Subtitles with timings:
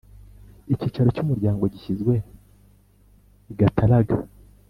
[0.73, 2.13] Icyicaro cy umuryango gishyizwe
[3.51, 4.15] i Gataraga